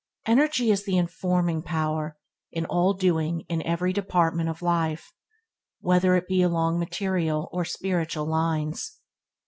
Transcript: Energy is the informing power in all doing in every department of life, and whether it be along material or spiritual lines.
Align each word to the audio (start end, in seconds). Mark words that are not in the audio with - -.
Energy 0.25 0.71
is 0.71 0.83
the 0.83 0.97
informing 0.97 1.61
power 1.61 2.17
in 2.51 2.65
all 2.65 2.95
doing 2.95 3.41
in 3.47 3.61
every 3.61 3.93
department 3.93 4.49
of 4.49 4.63
life, 4.63 5.13
and 5.79 5.87
whether 5.87 6.15
it 6.15 6.27
be 6.27 6.41
along 6.41 6.79
material 6.79 7.47
or 7.53 7.63
spiritual 7.63 8.25
lines. 8.25 8.97